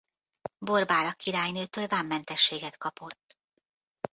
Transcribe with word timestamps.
Borbála 0.61 1.11
királynőtől 1.13 1.87
vámmentességet 1.87 2.77
kapott. 2.77 3.37